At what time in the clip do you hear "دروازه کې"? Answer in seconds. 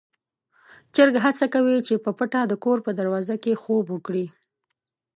2.99-3.59